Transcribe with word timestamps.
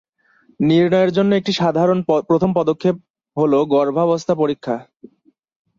নির্ণয়ের 0.59 1.11
জন্য 1.13 1.31
একটি 1.35 1.51
সাধারণ 1.61 1.97
প্রথম 2.29 2.49
পদক্ষেপ 2.59 2.95
হল 3.37 3.53
গর্ভাবস্থা 3.73 4.33
পরীক্ষা। 4.35 4.75